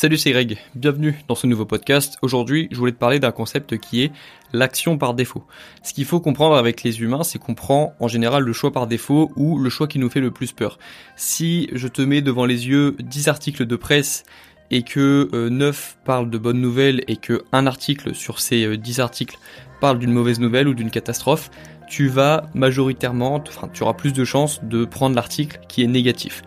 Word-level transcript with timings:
Salut, 0.00 0.16
c'est 0.16 0.30
Greg. 0.30 0.56
Bienvenue 0.74 1.14
dans 1.28 1.34
ce 1.34 1.46
nouveau 1.46 1.66
podcast. 1.66 2.16
Aujourd'hui, 2.22 2.68
je 2.70 2.78
voulais 2.78 2.92
te 2.92 2.96
parler 2.96 3.18
d'un 3.18 3.32
concept 3.32 3.76
qui 3.76 4.02
est 4.02 4.12
l'action 4.54 4.96
par 4.96 5.12
défaut. 5.12 5.44
Ce 5.82 5.92
qu'il 5.92 6.06
faut 6.06 6.20
comprendre 6.20 6.56
avec 6.56 6.82
les 6.84 7.02
humains, 7.02 7.22
c'est 7.22 7.38
qu'on 7.38 7.54
prend 7.54 7.92
en 8.00 8.08
général 8.08 8.42
le 8.42 8.52
choix 8.54 8.72
par 8.72 8.86
défaut 8.86 9.30
ou 9.36 9.58
le 9.58 9.68
choix 9.68 9.86
qui 9.88 9.98
nous 9.98 10.08
fait 10.08 10.22
le 10.22 10.30
plus 10.30 10.52
peur. 10.52 10.78
Si 11.16 11.68
je 11.74 11.86
te 11.86 12.00
mets 12.00 12.22
devant 12.22 12.46
les 12.46 12.66
yeux 12.66 12.96
10 12.98 13.28
articles 13.28 13.66
de 13.66 13.76
presse 13.76 14.24
et 14.70 14.84
que 14.84 15.28
9 15.34 15.96
euh, 16.00 16.04
parlent 16.06 16.30
de 16.30 16.38
bonnes 16.38 16.62
nouvelles 16.62 17.04
et 17.06 17.16
que 17.16 17.42
un 17.52 17.66
article 17.66 18.14
sur 18.14 18.40
ces 18.40 18.78
10 18.78 19.00
euh, 19.00 19.02
articles 19.02 19.38
parle 19.82 19.98
d'une 19.98 20.14
mauvaise 20.14 20.40
nouvelle 20.40 20.66
ou 20.66 20.72
d'une 20.72 20.90
catastrophe, 20.90 21.50
tu 21.90 22.08
vas 22.08 22.46
majoritairement, 22.54 23.44
enfin 23.46 23.68
tu 23.70 23.82
auras 23.82 23.92
plus 23.92 24.14
de 24.14 24.24
chances 24.24 24.64
de 24.64 24.86
prendre 24.86 25.14
l'article 25.14 25.60
qui 25.68 25.82
est 25.82 25.88
négatif. 25.88 26.42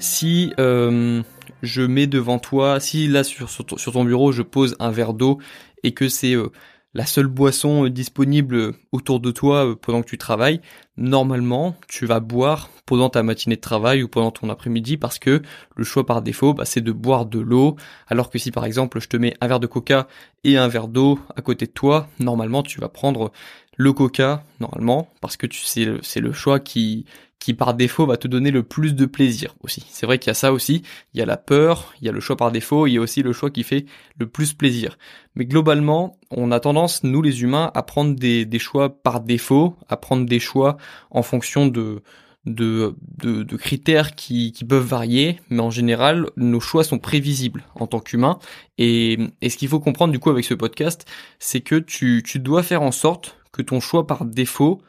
Si 0.00 0.52
euh, 0.58 1.22
je 1.66 1.82
mets 1.82 2.06
devant 2.06 2.38
toi, 2.38 2.80
si 2.80 3.08
là 3.08 3.24
sur, 3.24 3.48
ton 3.92 4.04
bureau 4.04 4.32
je 4.32 4.42
pose 4.42 4.76
un 4.78 4.90
verre 4.90 5.14
d'eau 5.14 5.38
et 5.82 5.92
que 5.92 6.08
c'est 6.08 6.34
euh, 6.34 6.50
la 6.96 7.04
seule 7.04 7.26
boisson 7.26 7.84
euh, 7.84 7.90
disponible 7.90 8.72
autour 8.90 9.20
de 9.20 9.30
toi 9.30 9.66
euh, 9.66 9.74
pendant 9.74 10.00
que 10.00 10.08
tu 10.08 10.16
travailles, 10.16 10.62
normalement 10.96 11.76
tu 11.88 12.06
vas 12.06 12.20
boire 12.20 12.70
pendant 12.86 13.10
ta 13.10 13.22
matinée 13.22 13.56
de 13.56 13.60
travail 13.60 14.02
ou 14.02 14.08
pendant 14.08 14.30
ton 14.30 14.48
après-midi 14.48 14.96
parce 14.96 15.18
que 15.18 15.42
le 15.76 15.84
choix 15.84 16.06
par 16.06 16.22
défaut 16.22 16.54
bah, 16.54 16.64
c'est 16.64 16.80
de 16.80 16.92
boire 16.92 17.26
de 17.26 17.38
l'eau. 17.38 17.76
Alors 18.08 18.30
que 18.30 18.38
si 18.38 18.50
par 18.50 18.64
exemple 18.64 18.98
je 19.00 19.08
te 19.08 19.16
mets 19.18 19.34
un 19.42 19.46
verre 19.46 19.60
de 19.60 19.66
coca 19.66 20.08
et 20.42 20.56
un 20.56 20.68
verre 20.68 20.88
d'eau 20.88 21.18
à 21.36 21.42
côté 21.42 21.66
de 21.66 21.72
toi, 21.72 22.08
normalement 22.18 22.62
tu 22.62 22.80
vas 22.80 22.88
prendre 22.88 23.30
le 23.76 23.92
coca 23.92 24.44
normalement 24.60 25.08
parce 25.20 25.36
que 25.36 25.46
tu 25.46 25.60
sais 25.60 25.86
c'est 26.02 26.20
le 26.20 26.32
choix 26.32 26.60
qui 26.60 27.04
qui 27.38 27.54
par 27.54 27.74
défaut 27.74 28.06
va 28.06 28.16
te 28.16 28.26
donner 28.28 28.50
le 28.50 28.62
plus 28.62 28.94
de 28.94 29.06
plaisir 29.06 29.54
aussi. 29.62 29.84
C'est 29.90 30.06
vrai 30.06 30.18
qu'il 30.18 30.28
y 30.28 30.30
a 30.30 30.34
ça 30.34 30.52
aussi, 30.52 30.82
il 31.14 31.20
y 31.20 31.22
a 31.22 31.26
la 31.26 31.36
peur, 31.36 31.94
il 32.00 32.06
y 32.06 32.08
a 32.08 32.12
le 32.12 32.20
choix 32.20 32.36
par 32.36 32.50
défaut, 32.50 32.86
il 32.86 32.94
y 32.94 32.98
a 32.98 33.00
aussi 33.00 33.22
le 33.22 33.32
choix 33.32 33.50
qui 33.50 33.62
fait 33.62 33.86
le 34.18 34.26
plus 34.26 34.54
plaisir. 34.54 34.98
Mais 35.34 35.44
globalement, 35.44 36.18
on 36.30 36.50
a 36.50 36.60
tendance, 36.60 37.04
nous 37.04 37.22
les 37.22 37.42
humains, 37.42 37.70
à 37.74 37.82
prendre 37.82 38.16
des, 38.16 38.46
des 38.46 38.58
choix 38.58 39.00
par 39.02 39.20
défaut, 39.20 39.76
à 39.88 39.96
prendre 39.96 40.26
des 40.26 40.38
choix 40.38 40.78
en 41.10 41.22
fonction 41.22 41.66
de, 41.66 42.02
de, 42.46 42.94
de, 43.18 43.56
critères 43.56 44.14
qui, 44.14 44.52
qui 44.52 44.64
peuvent 44.64 44.86
varier, 44.86 45.40
mais 45.50 45.60
en 45.60 45.70
général, 45.70 46.30
nos 46.36 46.60
choix 46.60 46.84
sont 46.84 46.98
prévisibles 46.98 47.64
en 47.74 47.86
tant 47.86 48.00
qu'humain. 48.00 48.38
Et, 48.78 49.18
et 49.42 49.50
ce 49.50 49.56
qu'il 49.56 49.68
faut 49.68 49.80
comprendre 49.80 50.12
du 50.12 50.18
coup 50.18 50.30
avec 50.30 50.44
ce 50.44 50.54
podcast, 50.54 51.06
c'est 51.38 51.60
que 51.60 51.76
tu, 51.76 52.22
tu 52.24 52.38
dois 52.38 52.62
faire 52.62 52.82
en 52.82 52.92
sorte 52.92 53.36
que 53.56 53.62
ton 53.62 53.80
choix 53.80 54.06
par 54.06 54.24
défaut 54.24 54.82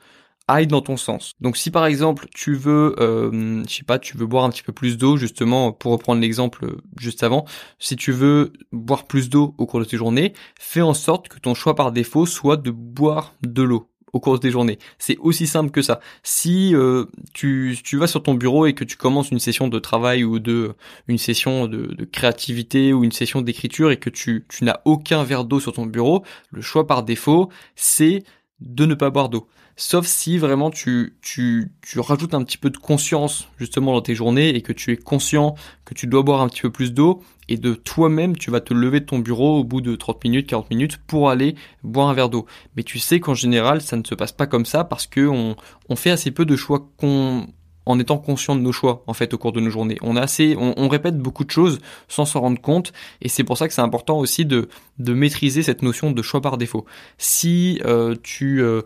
aille 0.48 0.68
dans 0.68 0.82
ton 0.82 0.98
sens. 0.98 1.34
Donc 1.42 1.58
si 1.58 1.72
par 1.72 1.86
exemple 1.86 2.28
tu 2.34 2.54
veux, 2.54 2.96
euh, 3.00 3.64
je 3.68 3.74
sais 3.74 3.84
pas, 3.84 4.00
tu 4.00 4.18
veux 4.18 4.26
boire 4.26 4.46
un 4.46 4.50
petit 4.50 4.64
peu 4.64 4.72
plus 4.72 4.98
d'eau, 4.98 5.18
justement, 5.18 5.74
pour 5.74 5.92
reprendre 5.92 6.22
l'exemple 6.22 6.66
euh, 6.66 6.78
juste 6.98 7.24
avant, 7.24 7.46
si 7.80 7.96
tu 7.96 8.12
veux 8.12 8.54
boire 8.72 9.06
plus 9.06 9.30
d'eau 9.30 9.56
au 9.58 9.66
cours 9.66 9.82
de 9.82 9.86
tes 9.86 9.98
journées, 9.98 10.34
fais 10.58 10.82
en 10.82 10.94
sorte 10.94 11.28
que 11.28 11.40
ton 11.40 11.54
choix 11.54 11.76
par 11.76 11.92
défaut 11.92 12.26
soit 12.26 12.58
de 12.58 12.72
boire 12.72 13.34
de 13.42 13.62
l'eau 13.62 13.90
au 14.14 14.22
cours 14.22 14.36
de 14.36 14.40
tes 14.40 14.52
journées. 14.52 14.80
C'est 14.98 15.18
aussi 15.18 15.48
simple 15.48 15.70
que 15.70 15.82
ça. 15.82 16.00
Si 16.24 16.74
euh, 16.74 17.06
tu, 17.34 17.78
tu 17.84 17.98
vas 17.98 18.08
sur 18.08 18.24
ton 18.24 18.34
bureau 18.34 18.66
et 18.66 18.74
que 18.74 18.86
tu 18.86 18.96
commences 18.96 19.32
une 19.32 19.40
session 19.40 19.68
de 19.68 19.80
travail 19.80 20.24
ou 20.24 20.40
de 20.40 20.76
une 21.10 21.18
session 21.18 21.68
de, 21.68 21.88
de 21.88 22.06
créativité 22.06 22.94
ou 22.94 23.04
une 23.04 23.12
session 23.12 23.42
d'écriture 23.42 23.92
et 23.92 23.98
que 23.98 24.10
tu, 24.10 24.46
tu 24.48 24.64
n'as 24.64 24.80
aucun 24.86 25.26
verre 25.26 25.44
d'eau 25.44 25.60
sur 25.60 25.74
ton 25.74 25.86
bureau, 25.86 26.24
le 26.52 26.62
choix 26.62 26.88
par 26.88 27.04
défaut, 27.04 27.50
c'est 27.76 28.24
de 28.60 28.86
ne 28.86 28.96
pas 28.96 29.10
boire 29.10 29.30
d'eau. 29.30 29.48
Sauf 29.76 30.08
si 30.08 30.40
vraiment 30.40 30.72
tu, 30.72 31.18
tu, 31.22 31.72
tu 31.84 32.00
rajoutes 32.00 32.34
un 32.34 32.44
petit 32.44 32.58
peu 32.58 32.72
de 32.72 32.78
conscience 32.78 33.48
justement 33.60 33.94
dans 33.94 34.02
tes 34.02 34.16
journées 34.16 34.50
et 34.56 34.62
que 34.64 34.74
tu 34.74 34.92
es 34.92 34.98
conscient 34.98 35.54
que 35.86 35.94
tu 35.94 36.08
dois 36.08 36.24
boire 36.24 36.42
un 36.42 36.50
petit 36.50 36.62
peu 36.62 36.72
plus 36.72 36.94
d'eau 36.94 37.22
et 37.48 37.58
de 37.58 37.76
toi-même 37.76 38.36
tu 38.36 38.50
vas 38.50 38.60
te 38.60 38.74
lever 38.74 39.02
de 39.02 39.06
ton 39.06 39.20
bureau 39.20 39.60
au 39.60 39.64
bout 39.64 39.82
de 39.82 39.96
30 39.96 40.24
minutes, 40.24 40.48
40 40.48 40.72
minutes 40.72 40.98
pour 41.06 41.30
aller 41.30 41.54
boire 41.84 42.10
un 42.10 42.16
verre 42.16 42.30
d'eau. 42.30 42.48
Mais 42.76 42.82
tu 42.82 42.98
sais 42.98 43.20
qu'en 43.20 43.36
général 43.36 43.82
ça 43.82 43.96
ne 43.96 44.04
se 44.04 44.16
passe 44.16 44.32
pas 44.32 44.48
comme 44.48 44.66
ça 44.66 44.84
parce 44.84 45.06
que 45.06 45.28
on, 45.28 45.56
on 45.90 45.96
fait 45.96 46.10
assez 46.10 46.32
peu 46.32 46.46
de 46.46 46.56
choix 46.56 46.90
qu'on 46.98 47.48
en 47.88 48.00
étant 48.00 48.18
conscient 48.18 48.56
de 48.56 48.62
nos 48.62 48.72
choix 48.72 49.04
en 49.08 49.14
fait 49.14 49.34
au 49.34 49.38
cours 49.38 49.52
de 49.52 49.60
nos 49.60 49.70
journées. 49.70 49.98
On 50.02 50.16
a 50.16 50.22
assez, 50.22 50.56
on, 50.58 50.88
répète 50.88 51.18
beaucoup 51.18 51.44
de 51.44 51.52
choses 51.52 51.80
sans 52.08 52.26
s'en 52.26 52.42
rendre 52.42 52.62
compte 52.62 52.94
et 53.22 53.30
c'est 53.30 53.44
pour 53.44 53.58
ça 53.58 53.68
que 53.68 53.74
c'est 53.74 53.82
important 53.82 54.20
aussi 54.20 54.46
de 54.46 54.70
de 55.00 55.14
maîtriser 55.14 55.64
cette 55.64 55.82
notion 55.82 56.12
de 56.12 56.22
choix 56.22 56.42
par 56.42 56.58
défaut. 56.58 56.86
Si 57.18 57.80
euh, 57.86 58.16
tu 58.24 58.62
euh, 58.62 58.82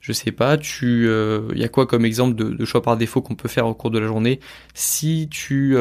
je 0.00 0.12
sais 0.12 0.32
pas, 0.32 0.56
tu, 0.56 1.02
il 1.02 1.08
euh, 1.08 1.48
y 1.54 1.64
a 1.64 1.68
quoi 1.68 1.86
comme 1.86 2.04
exemple 2.04 2.34
de, 2.34 2.64
choix 2.64 2.82
par 2.82 2.96
défaut 2.96 3.20
qu'on 3.20 3.34
peut 3.34 3.48
faire 3.48 3.66
au 3.66 3.74
cours 3.74 3.90
de 3.90 3.98
la 3.98 4.06
journée? 4.06 4.40
Si 4.72 5.28
tu, 5.30 5.76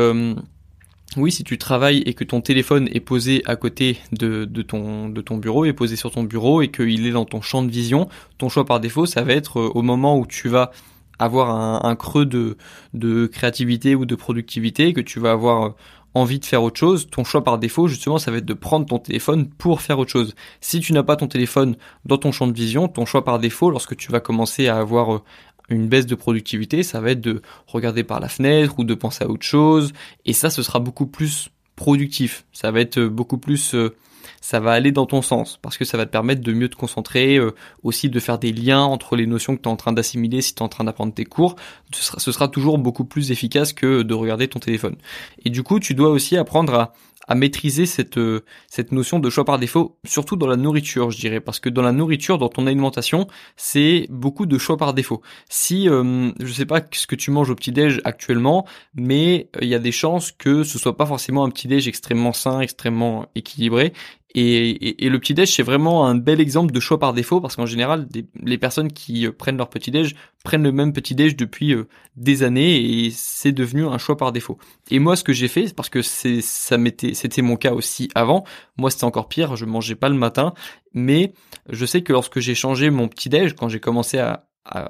oui, 1.15 1.31
si 1.31 1.43
tu 1.43 1.57
travailles 1.57 1.99
et 2.05 2.13
que 2.13 2.23
ton 2.23 2.41
téléphone 2.41 2.89
est 2.91 2.99
posé 2.99 3.41
à 3.45 3.55
côté 3.55 3.97
de, 4.11 4.45
de, 4.45 4.61
ton, 4.61 5.07
de 5.09 5.21
ton 5.21 5.37
bureau, 5.37 5.65
est 5.65 5.73
posé 5.73 5.95
sur 5.95 6.11
ton 6.11 6.23
bureau 6.23 6.61
et 6.61 6.69
qu'il 6.69 7.05
est 7.05 7.11
dans 7.11 7.25
ton 7.25 7.41
champ 7.41 7.63
de 7.63 7.71
vision, 7.71 8.09
ton 8.37 8.49
choix 8.49 8.65
par 8.65 8.79
défaut, 8.79 9.05
ça 9.05 9.21
va 9.23 9.33
être 9.33 9.61
au 9.61 9.81
moment 9.81 10.17
où 10.19 10.25
tu 10.25 10.49
vas 10.49 10.71
avoir 11.19 11.85
un, 11.85 11.95
creux 11.95 12.25
de, 12.25 12.57
de 12.93 13.27
créativité 13.27 13.95
ou 13.95 14.05
de 14.05 14.15
productivité, 14.15 14.93
que 14.93 15.01
tu 15.01 15.19
vas 15.19 15.31
avoir 15.31 15.63
euh, 15.63 15.69
envie 16.13 16.39
de 16.39 16.45
faire 16.45 16.63
autre 16.63 16.79
chose, 16.79 17.07
ton 17.09 17.23
choix 17.23 17.43
par 17.43 17.57
défaut, 17.57 17.87
justement, 17.87 18.17
ça 18.17 18.31
va 18.31 18.37
être 18.37 18.45
de 18.45 18.53
prendre 18.53 18.85
ton 18.85 18.99
téléphone 18.99 19.49
pour 19.49 19.81
faire 19.81 19.99
autre 19.99 20.11
chose. 20.11 20.35
Si 20.61 20.79
tu 20.79 20.93
n'as 20.93 21.03
pas 21.03 21.15
ton 21.15 21.27
téléphone 21.27 21.75
dans 22.05 22.17
ton 22.17 22.31
champ 22.31 22.47
de 22.47 22.53
vision, 22.53 22.87
ton 22.87 23.05
choix 23.05 23.23
par 23.23 23.39
défaut, 23.39 23.69
lorsque 23.71 23.95
tu 23.95 24.11
vas 24.11 24.19
commencer 24.19 24.67
à 24.67 24.77
avoir 24.77 25.15
euh, 25.15 25.21
une 25.69 25.87
baisse 25.87 26.05
de 26.05 26.15
productivité, 26.15 26.83
ça 26.83 27.01
va 27.01 27.11
être 27.11 27.21
de 27.21 27.41
regarder 27.67 28.03
par 28.03 28.19
la 28.19 28.29
fenêtre 28.29 28.75
ou 28.77 28.83
de 28.83 28.93
penser 28.93 29.23
à 29.23 29.29
autre 29.29 29.45
chose. 29.45 29.93
Et 30.25 30.33
ça, 30.33 30.49
ce 30.49 30.63
sera 30.63 30.79
beaucoup 30.79 31.07
plus 31.07 31.49
productif. 31.75 32.45
Ça 32.53 32.71
va 32.71 32.79
être 32.79 32.99
beaucoup 33.01 33.37
plus 33.37 33.75
euh, 33.75 33.95
ça 34.41 34.59
va 34.59 34.71
aller 34.71 34.91
dans 34.91 35.05
ton 35.05 35.21
sens 35.21 35.57
parce 35.61 35.77
que 35.77 35.85
ça 35.85 35.97
va 35.97 36.05
te 36.05 36.11
permettre 36.11 36.41
de 36.41 36.53
mieux 36.53 36.69
te 36.69 36.75
concentrer, 36.75 37.37
euh, 37.37 37.53
aussi 37.83 38.09
de 38.09 38.19
faire 38.19 38.39
des 38.39 38.51
liens 38.51 38.81
entre 38.81 39.15
les 39.15 39.27
notions 39.27 39.55
que 39.55 39.61
tu 39.61 39.69
es 39.69 39.71
en 39.71 39.75
train 39.75 39.93
d'assimiler 39.93 40.41
si 40.41 40.53
tu 40.53 40.59
es 40.59 40.63
en 40.63 40.69
train 40.69 40.83
d'apprendre 40.83 41.13
tes 41.13 41.25
cours. 41.25 41.55
Ce 41.93 42.31
sera, 42.31 42.47
toujours 42.47 42.77
beaucoup 42.77 43.05
plus 43.05 43.31
efficace 43.31 43.73
que 43.73 44.03
de 44.03 44.13
regarder 44.13 44.47
ton 44.47 44.59
téléphone. 44.59 44.95
Et 45.43 45.49
du 45.49 45.63
coup, 45.63 45.79
tu 45.79 45.93
dois 45.95 46.09
aussi 46.09 46.37
apprendre 46.37 46.73
à 46.73 46.93
à 47.27 47.35
maîtriser 47.35 47.85
cette 47.85 48.17
euh, 48.17 48.43
cette 48.67 48.91
notion 48.91 49.19
de 49.19 49.29
choix 49.29 49.45
par 49.45 49.59
défaut, 49.59 49.97
surtout 50.05 50.37
dans 50.37 50.47
la 50.47 50.55
nourriture, 50.55 51.11
je 51.11 51.19
dirais, 51.19 51.41
parce 51.41 51.59
que 51.59 51.69
dans 51.69 51.81
la 51.81 51.91
nourriture, 51.91 52.37
dans 52.37 52.49
ton 52.49 52.65
alimentation, 52.67 53.27
c'est 53.57 54.07
beaucoup 54.09 54.45
de 54.45 54.57
choix 54.57 54.77
par 54.77 54.93
défaut. 54.93 55.21
Si 55.49 55.89
euh, 55.89 56.31
je 56.39 56.51
sais 56.51 56.65
pas 56.65 56.81
ce 56.91 57.05
que 57.05 57.15
tu 57.15 57.31
manges 57.31 57.49
au 57.49 57.55
petit 57.55 57.71
déj 57.71 58.01
actuellement, 58.05 58.65
mais 58.95 59.49
il 59.61 59.67
y 59.67 59.75
a 59.75 59.79
des 59.79 59.91
chances 59.91 60.31
que 60.31 60.63
ce 60.63 60.79
soit 60.79 60.95
pas 60.95 61.05
forcément 61.05 61.43
un 61.43 61.49
petit 61.49 61.67
déj 61.67 61.87
extrêmement 61.87 62.33
sain, 62.33 62.61
extrêmement 62.61 63.27
équilibré, 63.35 63.93
et, 64.35 65.09
le 65.09 65.19
petit 65.19 65.33
déj 65.33 65.55
c'est 65.55 65.63
vraiment 65.63 66.05
un 66.05 66.15
bel 66.15 66.39
exemple 66.39 66.71
de 66.71 66.79
choix 66.79 66.99
par 66.99 67.13
défaut 67.13 67.39
parce 67.39 67.55
qu'en 67.55 67.65
général 67.65 68.07
les 68.35 68.57
personnes 68.57 68.91
qui 68.91 69.25
euh, 69.25 69.31
prennent 69.31 69.57
leur 69.57 69.69
petit 69.69 69.89
déj 69.89 70.15
prennent 70.43 70.63
le 70.63 70.71
même 70.71 70.93
petit 70.93 71.15
déj 71.15 71.35
depuis 71.35 71.73
euh, 71.73 71.87
des 72.15 72.43
années 72.43 73.05
et 73.05 73.09
c'est 73.09 73.51
devenu 73.51 73.85
un 73.85 73.97
choix 73.97 74.17
par 74.17 74.31
défaut. 74.31 74.57
Et 74.91 74.99
moi 74.99 75.15
ce 75.15 75.23
que 75.23 75.33
j'ai 75.33 75.47
fait 75.47 75.73
parce 75.73 75.89
que 75.89 76.01
ça 76.01 76.77
m'était 76.77 77.13
c'était 77.13 77.41
mon 77.41 77.55
cas 77.55 77.73
aussi 77.73 78.09
avant, 78.15 78.43
moi 78.77 78.91
c'était 78.91 79.05
encore 79.05 79.29
pire, 79.29 79.55
je 79.55 79.65
mangeais 79.65 79.95
pas 79.95 80.09
le 80.09 80.15
matin, 80.15 80.53
mais 80.93 81.33
je 81.69 81.85
sais 81.85 82.01
que 82.01 82.13
lorsque 82.13 82.39
j'ai 82.39 82.55
changé 82.55 82.89
mon 82.89 83.07
petit 83.07 83.29
déj 83.29 83.53
quand 83.53 83.69
j'ai 83.69 83.79
commencé 83.79 84.17
à, 84.17 84.47
à 84.65 84.89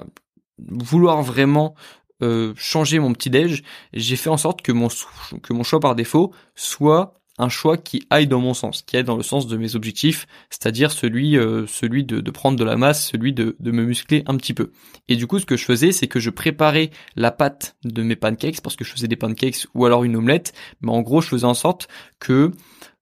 vouloir 0.58 1.22
vraiment 1.22 1.74
euh, 2.20 2.52
changer 2.56 2.98
mon 2.98 3.12
petit 3.12 3.30
déj, 3.30 3.62
j'ai 3.92 4.16
fait 4.16 4.30
en 4.30 4.36
sorte 4.36 4.62
que 4.62 4.72
mon 4.72 4.88
que 5.42 5.52
mon 5.52 5.62
choix 5.62 5.78
par 5.78 5.94
défaut 5.94 6.32
soit 6.56 7.17
un 7.38 7.48
choix 7.48 7.76
qui 7.76 8.06
aille 8.10 8.26
dans 8.26 8.40
mon 8.40 8.54
sens, 8.54 8.82
qui 8.82 8.96
aille 8.96 9.04
dans 9.04 9.16
le 9.16 9.22
sens 9.22 9.46
de 9.46 9.56
mes 9.56 9.76
objectifs, 9.76 10.26
c'est-à-dire 10.50 10.90
celui, 10.92 11.36
euh, 11.36 11.66
celui 11.66 12.04
de, 12.04 12.30
prendre 12.30 12.58
de 12.58 12.64
la 12.64 12.76
masse, 12.76 13.08
celui 13.08 13.32
de, 13.32 13.56
de, 13.60 13.70
me 13.70 13.84
muscler 13.84 14.24
un 14.26 14.36
petit 14.36 14.54
peu. 14.54 14.72
Et 15.08 15.16
du 15.16 15.26
coup, 15.26 15.38
ce 15.38 15.46
que 15.46 15.56
je 15.56 15.64
faisais, 15.64 15.92
c'est 15.92 16.08
que 16.08 16.20
je 16.20 16.30
préparais 16.30 16.90
la 17.16 17.30
pâte 17.30 17.76
de 17.84 18.02
mes 18.02 18.16
pancakes, 18.16 18.60
parce 18.60 18.76
que 18.76 18.84
je 18.84 18.92
faisais 18.92 19.08
des 19.08 19.16
pancakes 19.16 19.66
ou 19.74 19.86
alors 19.86 20.04
une 20.04 20.16
omelette, 20.16 20.52
mais 20.80 20.92
en 20.92 21.00
gros, 21.00 21.20
je 21.20 21.28
faisais 21.28 21.46
en 21.46 21.54
sorte 21.54 21.88
que 22.18 22.52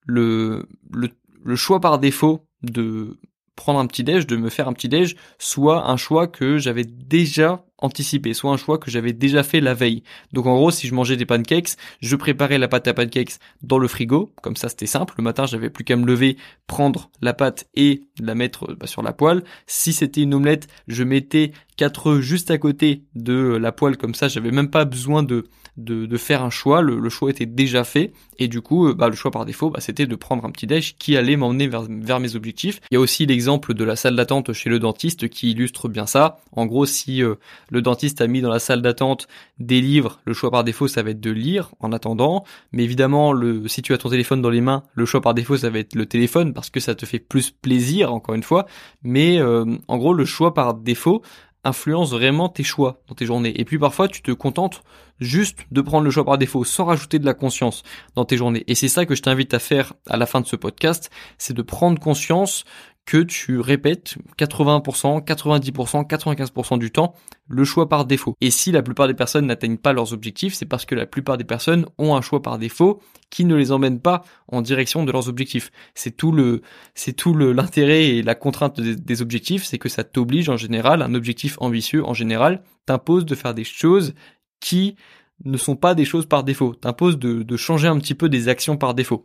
le, 0.05 0.69
le, 0.93 1.11
le 1.45 1.57
choix 1.57 1.81
par 1.81 1.99
défaut 1.99 2.47
de 2.63 3.19
prendre 3.57 3.81
un 3.81 3.87
petit 3.87 4.05
déj, 4.05 4.27
de 4.27 4.37
me 4.37 4.51
faire 4.51 4.69
un 4.69 4.73
petit 4.73 4.89
déj, 4.89 5.17
soit 5.39 5.91
un 5.91 5.97
choix 5.97 6.29
que 6.29 6.59
j'avais 6.59 6.85
déjà 6.85 7.65
anticipé, 7.79 8.35
soit 8.35 8.51
un 8.51 8.57
choix 8.57 8.79
que 8.79 8.91
j'avais 8.91 9.13
déjà 9.13 9.43
fait 9.43 9.61
la 9.61 9.75
veille. 9.75 10.03
Donc 10.33 10.47
en 10.47 10.57
gros, 10.57 10.71
si 10.71 10.87
je 10.87 10.95
mangeais 10.95 11.17
des 11.17 11.27
pancakes, 11.27 11.77
je 12.01 12.17
préparais 12.17 12.59
la 12.59 12.69
pâte 12.69 12.89
à 12.89 12.95
pancakes 12.95 13.39
dans 13.63 13.79
le 13.79 13.89
frigo, 13.89 14.33
comme 14.43 14.57
ça 14.57 14.69
c'était 14.69 14.87
simple. 14.87 15.15
Le 15.19 15.25
matin, 15.25 15.47
j'avais 15.47 15.71
plus 15.71 15.85
qu'à 15.85 15.97
me 15.97 16.07
lever, 16.07 16.37
prendre 16.67 17.11
la 17.21 17.35
pâte 17.35 17.67
et 17.75 18.05
la 18.21 18.35
mettre 18.35 18.75
bah, 18.75 18.87
sur 18.87 19.03
la 19.03 19.13
poêle. 19.13 19.43
Si 19.67 19.93
c'était 19.93 20.23
une 20.23 20.35
omelette, 20.35 20.69
je 20.89 21.05
mettais 21.05 21.53
quatre 21.77 22.09
œufs 22.09 22.21
juste 22.21 22.51
à 22.51 22.59
côté 22.59 23.03
de 23.15 23.57
la 23.61 23.73
poêle, 23.73 23.97
comme 23.97 24.15
ça, 24.15 24.29
j'avais 24.29 24.51
même 24.51 24.71
pas 24.71 24.85
besoin 24.85 25.23
de 25.23 25.45
de, 25.77 26.07
de 26.07 26.17
faire 26.17 26.43
un 26.43 26.51
choix, 26.51 26.81
le, 26.81 27.09
choix 27.09 27.31
était 27.31 27.47
déjà 27.47 27.85
fait, 27.85 28.13
et 28.39 28.49
du 28.49 28.61
coup, 28.61 28.93
bah, 28.95 29.09
le 29.09 29.15
choix 29.15 29.31
par 29.31 29.45
défaut, 29.45 29.71
bah, 29.71 29.81
c'était 29.81 30.07
de 30.07 30.15
prendre 30.15 30.45
un 30.45 30.51
petit 30.51 30.67
déj 30.67 30.97
qui 30.99 31.17
allait 31.17 31.37
m'emmener 31.37 31.69
vers, 31.69 31.83
vers 31.89 32.21
mes 32.21 32.35
objectifs. 32.35 32.81
Il 32.91 32.95
y 32.95 32.97
a 32.97 33.01
aussi 33.01 33.27
l'exemple 33.27 33.75
de 33.75 33.85
la 33.85 33.97
salle 33.97 34.17
d'attente 34.17 34.53
chez 34.53 34.71
le 34.71 34.79
dentiste 34.79 35.29
qui 35.29 35.51
illustre 35.51 35.89
bien 35.89 36.07
ça. 36.07 36.39
En 36.53 36.67
gros, 36.67 36.87
si 36.87 37.23
le 37.71 37.83
dentiste 37.83 38.21
a 38.21 38.27
mis 38.27 38.41
dans 38.41 38.51
la 38.51 38.59
salle 38.59 38.83
d'attente 38.83 39.27
des 39.59 39.81
livres, 39.81 40.21
le 40.25 40.35
choix 40.35 40.51
par 40.51 40.65
défaut, 40.65 40.89
ça 40.89 41.03
va 41.03 41.11
être 41.11 41.21
de 41.21 41.31
lire 41.31 41.75
en 41.81 41.93
attendant, 41.93 42.45
mais 42.73 42.85
évidemment, 42.85 43.35
si 43.67 43.83
tu 43.83 43.93
as 43.93 43.99
ton 43.99 44.11
téléphone 44.11 44.43
dans 44.43 44.51
les 44.51 44.61
mains, 44.61 44.85
le 44.95 45.07
choix 45.07 45.21
par 45.21 45.35
défaut, 45.35 45.57
ça 45.57 45.71
va 45.71 45.79
être 45.79 45.95
le 45.95 46.07
téléphone 46.07 46.53
parce 46.53 46.71
que 46.71 46.81
ça 46.81 46.95
te 46.95 47.07
fait 47.07 47.19
plus 47.19 47.51
plaisir, 47.51 48.13
encore 48.13 48.35
une 48.35 48.43
fois. 48.43 48.67
Mais 49.03 49.41
euh, 49.41 49.65
en 49.89 49.99
gros, 49.99 50.15
le 50.15 50.25
choix 50.25 50.55
par 50.55 50.75
défaut 50.75 51.23
influence 51.65 52.13
vraiment 52.13 52.49
tes 52.49 52.63
choix 52.63 53.03
dans 53.09 53.15
tes 53.15 53.27
journées. 53.27 53.61
Et 53.61 53.65
puis 53.65 53.79
parfois, 53.79 54.09
tu 54.09 54.23
te 54.23 54.31
contentes 54.31 54.83
juste 55.19 55.59
de 55.71 55.81
prendre 55.81 56.05
le 56.05 56.11
choix 56.11 56.25
par 56.25 56.39
défaut 56.39 56.65
sans 56.65 56.85
rajouter 56.85 57.19
de 57.19 57.27
la 57.27 57.35
conscience 57.35 57.83
dans 58.15 58.25
tes 58.25 58.37
journées. 58.37 58.65
Et 58.69 58.75
c'est 58.75 58.89
ça 58.89 59.05
que 59.05 59.15
je 59.15 59.23
t'invite 59.23 59.53
à 59.53 59.59
faire 59.59 59.95
à 60.09 60.17
la 60.17 60.27
fin 60.27 60.41
de 60.41 60.47
ce 60.47 60.57
podcast, 60.57 61.11
c'est 61.39 61.55
de 61.55 61.63
prendre 61.63 61.99
conscience 61.99 62.65
que 63.07 63.19
tu 63.19 63.61
répètes 63.61 64.17
80%, 64.37 65.25
90%, 65.25 66.07
95% 66.07 66.79
du 66.79 66.91
temps 66.91 67.15
le 67.49 67.65
choix 67.65 67.89
par 67.89 68.05
défaut. 68.05 68.35
Et 68.41 68.51
si 68.51 68.73
la 68.73 68.83
plupart 68.83 69.07
des 69.07 69.15
personnes 69.15 69.47
n'atteignent 69.47 69.79
pas 69.79 69.93
leurs 69.93 70.13
objectifs, 70.13 70.55
c'est 70.55 70.67
parce 70.67 70.85
que 70.85 70.97
la 70.97 71.07
plupart 71.07 71.39
des 71.39 71.45
personnes 71.45 71.87
ont 71.99 72.17
un 72.17 72.21
choix 72.21 72.43
par 72.43 72.59
défaut 72.59 73.01
qui 73.31 73.45
ne 73.45 73.55
les 73.55 73.71
emmène 73.71 74.01
pas 74.01 74.25
en 74.49 74.61
direction 74.61 75.05
de 75.05 75.13
leurs 75.13 75.29
objectifs. 75.29 75.71
C'est 75.95 76.17
tout 76.17 76.33
le, 76.33 76.63
c'est 76.95 77.13
tout 77.13 77.35
l'intérêt 77.35 78.07
et 78.07 78.23
la 78.23 78.35
contrainte 78.35 78.81
des, 78.81 79.23
objectifs, 79.23 79.65
c'est 79.65 79.79
que 79.79 79.89
ça 79.89 80.03
t'oblige 80.03 80.49
en 80.49 80.57
général, 80.57 81.01
un 81.01 81.15
objectif 81.15 81.57
ambitieux 81.61 82.05
en 82.05 82.13
général, 82.13 82.63
t'impose 82.87 83.25
de 83.25 83.35
faire 83.37 83.55
des 83.55 83.65
choses 83.65 84.15
qui 84.59 84.97
ne 85.45 85.57
sont 85.57 85.77
pas 85.77 85.95
des 85.95 86.05
choses 86.05 86.27
par 86.27 86.43
défaut, 86.43 86.75
t'impose 86.75 87.19
de, 87.19 87.43
de 87.43 87.57
changer 87.57 87.87
un 87.87 87.99
petit 87.99 88.15
peu 88.15 88.29
des 88.29 88.49
actions 88.49 88.77
par 88.77 88.95
défaut. 88.95 89.25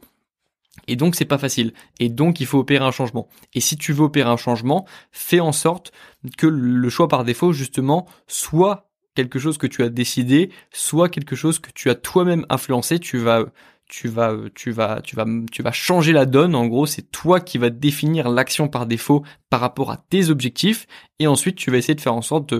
Et 0.88 0.95
donc 0.95 1.15
c'est 1.15 1.25
pas 1.25 1.38
facile. 1.38 1.73
Et 2.00 2.09
donc 2.09 2.39
il 2.39 2.45
faut 2.45 2.59
opérer 2.59 2.85
un 2.85 2.91
changement. 2.91 3.27
Et 3.53 3.59
si 3.59 3.77
tu 3.77 3.94
veux 3.94 4.03
opérer 4.03 4.29
un 4.29 4.38
changement, 4.38 4.85
fais 5.12 5.39
en 5.39 5.51
sorte 5.51 5.91
que 6.38 6.47
le 6.47 6.89
choix 6.89 7.07
par 7.07 7.23
défaut 7.23 7.51
justement 7.53 8.07
soit 8.27 8.91
quelque 9.15 9.39
chose 9.39 9.57
que 9.57 9.68
tu 9.68 9.83
as 9.83 9.89
décidé, 9.89 10.51
soit 10.71 11.09
quelque 11.09 11.35
chose 11.35 11.59
que 11.59 11.71
tu 11.73 11.89
as 11.89 11.95
toi-même 11.95 12.45
influencé. 12.50 13.00
Tu 13.00 13.18
vas 13.18 13.45
tu 13.88 14.07
vas 14.07 14.35
tu 14.56 14.71
vas 14.71 15.01
tu 15.01 15.15
vas 15.15 15.25
tu 15.51 15.62
vas 15.62 15.71
changer 15.71 16.13
la 16.13 16.25
donne. 16.25 16.56
En 16.56 16.68
gros, 16.68 16.85
c'est 16.85 17.12
toi 17.12 17.39
qui 17.41 17.57
vas 17.57 17.69
définir 17.69 18.29
l'action 18.29 18.68
par 18.69 18.85
défaut 18.85 19.23
par 19.50 19.59
rapport 19.59 19.91
à 19.91 19.97
tes 19.97 20.29
objectifs. 20.29 20.88
Et 21.19 21.27
ensuite, 21.27 21.57
tu 21.57 21.71
vas 21.71 21.77
essayer 21.77 21.95
de 21.95 22.01
faire 22.01 22.15
en 22.15 22.21
sorte 22.21 22.53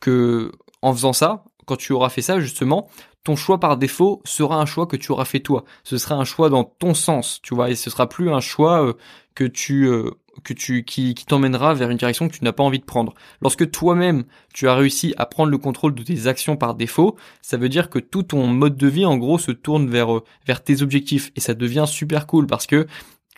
que 0.00 0.52
en 0.82 0.92
faisant 0.92 1.12
ça, 1.12 1.44
quand 1.66 1.76
tu 1.76 1.92
auras 1.92 2.08
fait 2.08 2.22
ça 2.22 2.40
justement, 2.40 2.88
ton 3.24 3.36
choix 3.36 3.60
par 3.60 3.76
défaut 3.76 4.22
sera 4.24 4.60
un 4.60 4.66
choix 4.66 4.86
que 4.86 4.96
tu 4.96 5.12
auras 5.12 5.24
fait 5.24 5.40
toi. 5.40 5.64
Ce 5.84 5.98
sera 5.98 6.14
un 6.14 6.24
choix 6.24 6.48
dans 6.48 6.64
ton 6.64 6.94
sens, 6.94 7.40
tu 7.42 7.54
vois, 7.54 7.70
et 7.70 7.74
ce 7.74 7.90
sera 7.90 8.08
plus 8.08 8.30
un 8.30 8.40
choix 8.40 8.84
euh, 8.84 8.92
que 9.34 9.44
tu 9.44 9.86
euh, 9.86 10.10
que 10.44 10.52
tu 10.52 10.84
qui, 10.84 11.14
qui 11.14 11.26
t'emmènera 11.26 11.74
vers 11.74 11.90
une 11.90 11.96
direction 11.96 12.28
que 12.28 12.36
tu 12.36 12.44
n'as 12.44 12.52
pas 12.52 12.62
envie 12.62 12.78
de 12.78 12.84
prendre. 12.84 13.14
Lorsque 13.42 13.70
toi-même 13.70 14.24
tu 14.54 14.68
as 14.68 14.74
réussi 14.74 15.14
à 15.16 15.26
prendre 15.26 15.50
le 15.50 15.58
contrôle 15.58 15.94
de 15.94 16.02
tes 16.02 16.26
actions 16.26 16.56
par 16.56 16.74
défaut, 16.74 17.16
ça 17.42 17.56
veut 17.56 17.68
dire 17.68 17.90
que 17.90 17.98
tout 17.98 18.22
ton 18.22 18.46
mode 18.46 18.76
de 18.76 18.88
vie 18.88 19.04
en 19.04 19.16
gros 19.16 19.38
se 19.38 19.52
tourne 19.52 19.88
vers 19.88 20.16
euh, 20.16 20.24
vers 20.46 20.62
tes 20.62 20.82
objectifs 20.82 21.30
et 21.36 21.40
ça 21.40 21.54
devient 21.54 21.84
super 21.86 22.26
cool 22.26 22.46
parce 22.46 22.66
que 22.66 22.86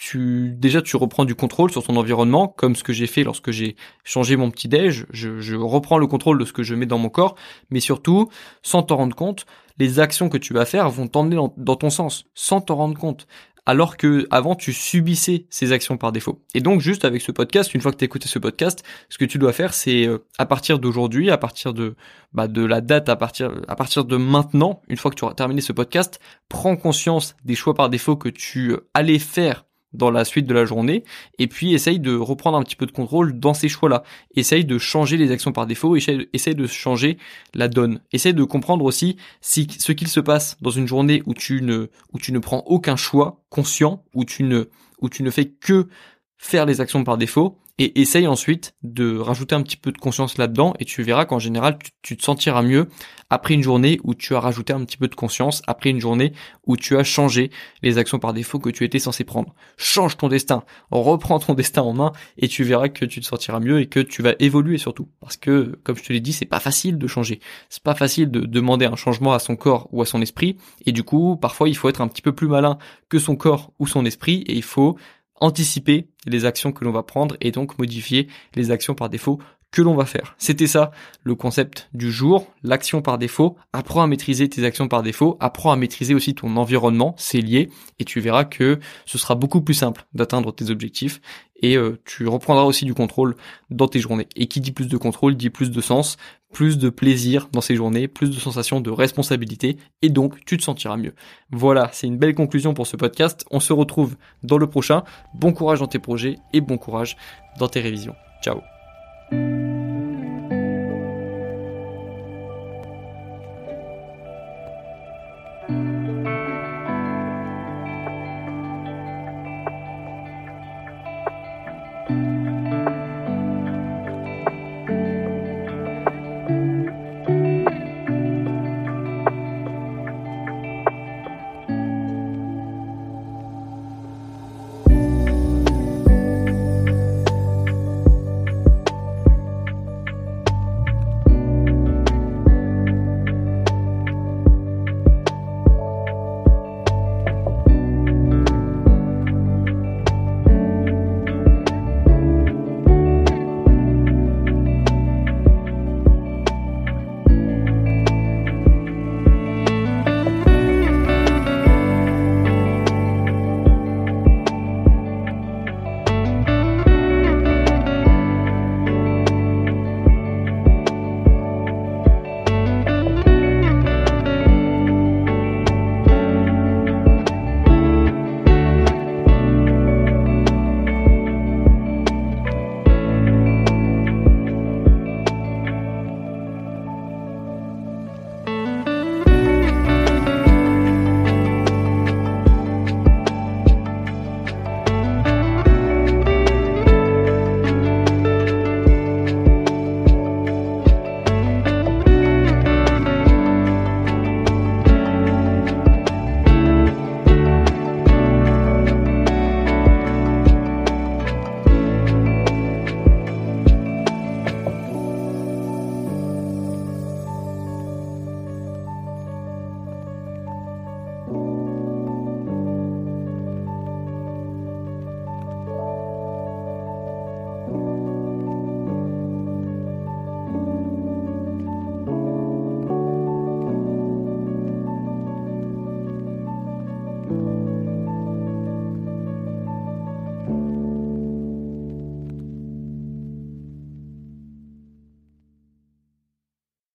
tu 0.00 0.54
déjà 0.56 0.80
tu 0.80 0.96
reprends 0.96 1.26
du 1.26 1.34
contrôle 1.34 1.70
sur 1.70 1.82
ton 1.82 1.94
environnement, 1.96 2.48
comme 2.48 2.74
ce 2.74 2.82
que 2.82 2.94
j'ai 2.94 3.06
fait 3.06 3.22
lorsque 3.22 3.50
j'ai 3.50 3.76
changé 4.02 4.36
mon 4.36 4.50
petit 4.50 4.66
déj. 4.66 5.04
Je, 5.10 5.40
je, 5.40 5.54
reprends 5.56 5.98
le 5.98 6.06
contrôle 6.06 6.38
de 6.38 6.46
ce 6.46 6.54
que 6.54 6.62
je 6.62 6.74
mets 6.74 6.86
dans 6.86 6.96
mon 6.96 7.10
corps, 7.10 7.34
mais 7.68 7.80
surtout, 7.80 8.30
sans 8.62 8.82
t'en 8.82 8.96
rendre 8.96 9.14
compte, 9.14 9.44
les 9.80 9.98
actions 9.98 10.28
que 10.28 10.38
tu 10.38 10.52
vas 10.52 10.66
faire 10.66 10.88
vont 10.90 11.08
t'emmener 11.08 11.36
dans, 11.56 11.76
ton 11.76 11.90
sens, 11.90 12.26
sans 12.34 12.60
t'en 12.60 12.76
rendre 12.76 12.98
compte. 12.98 13.26
Alors 13.66 13.96
que 13.96 14.26
avant 14.30 14.54
tu 14.54 14.72
subissais 14.72 15.46
ces 15.50 15.72
actions 15.72 15.96
par 15.96 16.12
défaut. 16.12 16.42
Et 16.54 16.60
donc 16.60 16.80
juste 16.80 17.04
avec 17.04 17.22
ce 17.22 17.30
podcast, 17.30 17.74
une 17.74 17.80
fois 17.80 17.92
que 17.92 17.96
tu 17.96 18.04
écouté 18.04 18.26
ce 18.28 18.38
podcast, 18.38 18.82
ce 19.08 19.18
que 19.18 19.24
tu 19.24 19.38
dois 19.38 19.52
faire, 19.52 19.74
c'est 19.74 20.06
euh, 20.06 20.18
à 20.38 20.46
partir 20.46 20.78
d'aujourd'hui, 20.78 21.30
à 21.30 21.38
partir 21.38 21.72
de 21.72 21.94
bah, 22.32 22.48
de 22.48 22.64
la 22.64 22.80
date, 22.80 23.08
à 23.08 23.16
partir 23.16 23.52
à 23.68 23.76
partir 23.76 24.04
de 24.04 24.16
maintenant, 24.16 24.82
une 24.88 24.96
fois 24.96 25.10
que 25.10 25.16
tu 25.16 25.24
auras 25.24 25.34
terminé 25.34 25.60
ce 25.60 25.72
podcast, 25.72 26.20
prends 26.48 26.76
conscience 26.76 27.36
des 27.44 27.54
choix 27.54 27.74
par 27.74 27.90
défaut 27.90 28.16
que 28.16 28.28
tu 28.28 28.70
euh, 28.70 28.88
allais 28.94 29.18
faire 29.18 29.64
dans 29.92 30.10
la 30.10 30.24
suite 30.24 30.46
de 30.46 30.54
la 30.54 30.64
journée 30.64 31.04
et 31.38 31.46
puis 31.46 31.74
essaye 31.74 31.98
de 31.98 32.14
reprendre 32.16 32.56
un 32.56 32.62
petit 32.62 32.76
peu 32.76 32.86
de 32.86 32.92
contrôle 32.92 33.38
dans 33.38 33.54
ces 33.54 33.68
choix-là. 33.68 34.02
Essaye 34.36 34.64
de 34.64 34.78
changer 34.78 35.16
les 35.16 35.30
actions 35.30 35.52
par 35.52 35.66
défaut, 35.66 35.96
essaye, 35.96 36.54
de 36.54 36.66
changer 36.66 37.18
la 37.54 37.68
donne. 37.68 38.00
Essaye 38.12 38.34
de 38.34 38.44
comprendre 38.44 38.84
aussi 38.84 39.16
si 39.40 39.66
ce 39.78 39.92
qu'il 39.92 40.08
se 40.08 40.20
passe 40.20 40.56
dans 40.60 40.70
une 40.70 40.86
journée 40.86 41.22
où 41.26 41.34
tu 41.34 41.62
ne 41.62 41.88
où 42.12 42.18
ne 42.30 42.38
prends 42.38 42.62
aucun 42.66 42.96
choix 42.96 43.42
conscient, 43.48 44.04
où 44.14 44.24
tu 44.24 44.42
ne 44.44 44.68
où 45.00 45.08
tu 45.08 45.22
ne 45.22 45.30
fais 45.30 45.46
que 45.46 45.88
faire 46.36 46.66
les 46.66 46.80
actions 46.80 47.04
par 47.04 47.18
défaut, 47.18 47.58
et 47.80 48.02
essaye 48.02 48.26
ensuite 48.26 48.74
de 48.82 49.16
rajouter 49.16 49.54
un 49.54 49.62
petit 49.62 49.78
peu 49.78 49.90
de 49.90 49.96
conscience 49.96 50.36
là-dedans 50.36 50.74
et 50.78 50.84
tu 50.84 51.02
verras 51.02 51.24
qu'en 51.24 51.38
général 51.38 51.78
tu, 52.02 52.14
te 52.18 52.22
sentiras 52.22 52.60
mieux 52.60 52.88
après 53.30 53.54
une 53.54 53.62
journée 53.62 53.98
où 54.04 54.14
tu 54.14 54.34
as 54.34 54.40
rajouté 54.40 54.74
un 54.74 54.84
petit 54.84 54.98
peu 54.98 55.08
de 55.08 55.14
conscience, 55.14 55.62
après 55.66 55.88
une 55.88 55.98
journée 55.98 56.34
où 56.66 56.76
tu 56.76 56.98
as 56.98 57.04
changé 57.04 57.50
les 57.82 57.96
actions 57.96 58.18
par 58.18 58.34
défaut 58.34 58.58
que 58.58 58.68
tu 58.68 58.84
étais 58.84 58.98
censé 58.98 59.24
prendre. 59.24 59.54
Change 59.78 60.18
ton 60.18 60.28
destin, 60.28 60.62
reprends 60.90 61.38
ton 61.38 61.54
destin 61.60 61.80
en 61.80 61.94
main 61.94 62.12
et 62.36 62.48
tu 62.48 62.64
verras 62.64 62.90
que 62.90 63.06
tu 63.06 63.20
te 63.20 63.24
sentiras 63.24 63.60
mieux 63.60 63.80
et 63.80 63.86
que 63.86 64.00
tu 64.00 64.20
vas 64.20 64.34
évoluer 64.40 64.76
surtout. 64.76 65.08
Parce 65.20 65.38
que, 65.38 65.78
comme 65.82 65.96
je 65.96 66.02
te 66.02 66.12
l'ai 66.12 66.20
dit, 66.20 66.34
c'est 66.34 66.44
pas 66.44 66.60
facile 66.60 66.98
de 66.98 67.06
changer. 67.06 67.40
C'est 67.70 67.82
pas 67.82 67.94
facile 67.94 68.30
de 68.30 68.40
demander 68.40 68.84
un 68.84 68.96
changement 68.96 69.32
à 69.32 69.38
son 69.38 69.56
corps 69.56 69.88
ou 69.92 70.02
à 70.02 70.06
son 70.06 70.20
esprit 70.20 70.58
et 70.84 70.92
du 70.92 71.02
coup, 71.02 71.36
parfois 71.36 71.70
il 71.70 71.76
faut 71.76 71.88
être 71.88 72.02
un 72.02 72.08
petit 72.08 72.22
peu 72.22 72.32
plus 72.32 72.48
malin 72.48 72.76
que 73.08 73.18
son 73.18 73.36
corps 73.36 73.72
ou 73.78 73.86
son 73.86 74.04
esprit 74.04 74.44
et 74.48 74.54
il 74.54 74.62
faut 74.62 74.98
anticiper 75.40 76.08
les 76.26 76.44
actions 76.44 76.72
que 76.72 76.84
l'on 76.84 76.92
va 76.92 77.02
prendre 77.02 77.36
et 77.40 77.50
donc 77.50 77.78
modifier 77.78 78.28
les 78.54 78.70
actions 78.70 78.94
par 78.94 79.08
défaut 79.08 79.38
que 79.70 79.82
l'on 79.82 79.94
va 79.94 80.04
faire. 80.04 80.34
C'était 80.38 80.66
ça 80.66 80.90
le 81.22 81.34
concept 81.34 81.88
du 81.94 82.10
jour, 82.10 82.52
l'action 82.62 83.02
par 83.02 83.18
défaut. 83.18 83.56
Apprends 83.72 84.02
à 84.02 84.06
maîtriser 84.06 84.48
tes 84.48 84.64
actions 84.64 84.88
par 84.88 85.02
défaut, 85.02 85.36
apprends 85.40 85.70
à 85.70 85.76
maîtriser 85.76 86.14
aussi 86.14 86.34
ton 86.34 86.56
environnement, 86.56 87.14
c'est 87.18 87.40
lié, 87.40 87.70
et 87.98 88.04
tu 88.04 88.20
verras 88.20 88.44
que 88.44 88.80
ce 89.06 89.18
sera 89.18 89.34
beaucoup 89.36 89.60
plus 89.60 89.74
simple 89.74 90.06
d'atteindre 90.12 90.52
tes 90.52 90.70
objectifs 90.70 91.20
et 91.62 91.76
euh, 91.76 92.00
tu 92.04 92.26
reprendras 92.26 92.64
aussi 92.64 92.84
du 92.84 92.94
contrôle 92.94 93.36
dans 93.70 93.86
tes 93.86 94.00
journées. 94.00 94.28
Et 94.34 94.46
qui 94.46 94.60
dit 94.60 94.72
plus 94.72 94.88
de 94.88 94.96
contrôle 94.96 95.36
dit 95.36 95.50
plus 95.50 95.70
de 95.70 95.80
sens, 95.80 96.16
plus 96.52 96.78
de 96.78 96.90
plaisir 96.90 97.48
dans 97.52 97.60
ces 97.60 97.76
journées, 97.76 98.08
plus 98.08 98.30
de 98.30 98.38
sensations 98.40 98.80
de 98.80 98.90
responsabilité 98.90 99.76
et 100.02 100.08
donc 100.08 100.44
tu 100.44 100.56
te 100.56 100.62
sentiras 100.62 100.96
mieux. 100.96 101.14
Voilà, 101.50 101.90
c'est 101.92 102.06
une 102.06 102.18
belle 102.18 102.34
conclusion 102.34 102.74
pour 102.74 102.86
ce 102.86 102.96
podcast. 102.96 103.44
On 103.50 103.60
se 103.60 103.72
retrouve 103.72 104.16
dans 104.42 104.58
le 104.58 104.66
prochain. 104.66 105.04
Bon 105.34 105.52
courage 105.52 105.80
dans 105.80 105.86
tes 105.86 105.98
projets 105.98 106.36
et 106.52 106.60
bon 106.60 106.78
courage 106.78 107.16
dans 107.58 107.68
tes 107.68 107.80
révisions. 107.80 108.14
Ciao 108.42 108.60